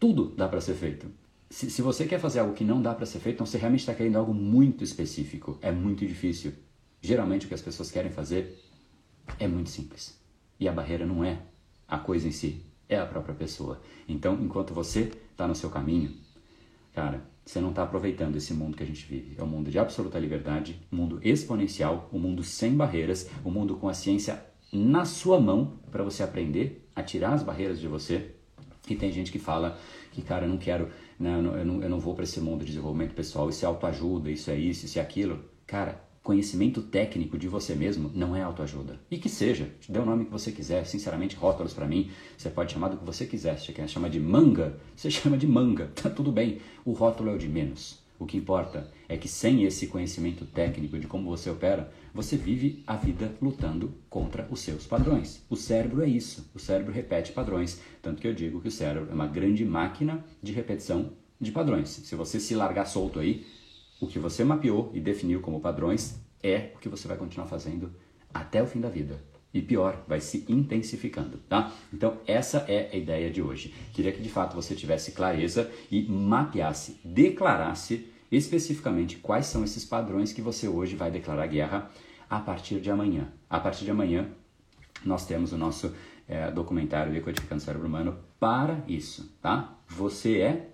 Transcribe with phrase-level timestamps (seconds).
[0.00, 1.06] tudo dá para ser feito.
[1.50, 3.80] Se, se você quer fazer algo que não dá para ser feito, então você realmente
[3.80, 5.58] está querendo algo muito específico.
[5.60, 6.54] É muito difícil.
[7.02, 8.58] Geralmente o que as pessoas querem fazer
[9.38, 10.18] é muito simples.
[10.58, 11.42] E a barreira não é
[11.86, 13.80] a coisa em si, é a própria pessoa.
[14.08, 16.12] Então, enquanto você está no seu caminho,
[16.94, 19.34] cara, você não está aproveitando esse mundo que a gente vive.
[19.38, 23.76] É um mundo de absoluta liberdade, um mundo exponencial, um mundo sem barreiras, um mundo
[23.76, 28.36] com a ciência na sua mão para você aprender a tirar as barreiras de você.
[28.88, 29.78] E tem gente que fala
[30.10, 30.88] que, cara, eu não quero,
[31.18, 34.30] não, eu, não, eu não vou para esse mundo de desenvolvimento pessoal, isso é autoajuda,
[34.30, 35.44] isso é isso, isso é aquilo.
[35.66, 39.00] Cara, conhecimento técnico de você mesmo não é autoajuda.
[39.10, 42.72] E que seja, dê o nome que você quiser, sinceramente, rótulos para mim, você pode
[42.72, 43.58] chamar do que você quiser.
[43.58, 46.60] Se você quer chamar de manga, você chama de manga, tá tudo bem.
[46.84, 47.98] O rótulo é o de menos.
[48.20, 52.84] O que importa é que sem esse conhecimento técnico de como você opera, você vive
[52.86, 55.42] a vida lutando contra os seus padrões.
[55.48, 57.80] O cérebro é isso, o cérebro repete padrões.
[58.02, 61.88] Tanto que eu digo que o cérebro é uma grande máquina de repetição de padrões.
[61.88, 63.46] Se você se largar solto aí,
[63.98, 67.90] o que você mapeou e definiu como padrões é o que você vai continuar fazendo
[68.34, 69.29] até o fim da vida.
[69.52, 71.72] E pior, vai se intensificando, tá?
[71.92, 73.74] Então, essa é a ideia de hoje.
[73.92, 80.32] Queria que de fato você tivesse clareza e mapeasse, declarasse especificamente quais são esses padrões
[80.32, 81.90] que você hoje vai declarar guerra
[82.28, 83.28] a partir de amanhã.
[83.48, 84.28] A partir de amanhã,
[85.04, 85.92] nós temos o nosso
[86.28, 89.76] é, documentário Decodificando o Cérebro Humano para isso, tá?
[89.88, 90.70] Você é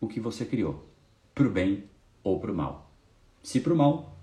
[0.00, 0.88] o que você criou,
[1.34, 1.84] pro bem
[2.22, 2.92] ou para o mal.
[3.42, 4.16] Se para o mal,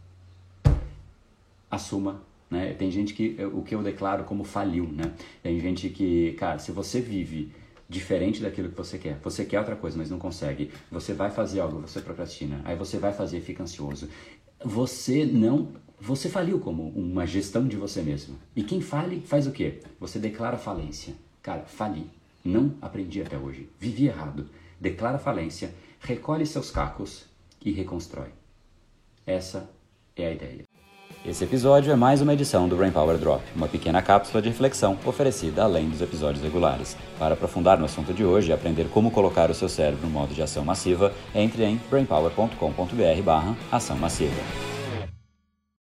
[1.70, 2.31] assuma.
[2.52, 2.74] Né?
[2.74, 5.14] Tem gente que o que eu declaro como faliu, né?
[5.42, 7.54] Tem gente que, cara, se você vive
[7.88, 11.62] diferente daquilo que você quer, você quer outra coisa, mas não consegue, você vai fazer
[11.62, 14.10] algo, você procrastina, aí você vai fazer e fica ansioso.
[14.64, 18.36] Você não, você faliu como uma gestão de você mesmo.
[18.54, 19.80] E quem fale faz o quê?
[20.00, 21.14] Você declara falência.
[21.42, 22.06] Cara, fali.
[22.44, 23.70] Não aprendi até hoje.
[23.80, 24.50] Vivi errado.
[24.80, 27.26] Declara falência, recolhe seus cacos
[27.64, 28.30] e reconstrói.
[29.26, 29.70] Essa
[30.16, 30.81] é a ideia.
[31.24, 34.98] Esse episódio é mais uma edição do Brain Power Drop, uma pequena cápsula de reflexão
[35.06, 36.98] oferecida além dos episódios regulares.
[37.20, 40.34] Para aprofundar no assunto de hoje e aprender como colocar o seu cérebro no modo
[40.34, 44.71] de ação massiva, entre em brainpower.com.br/ação massiva.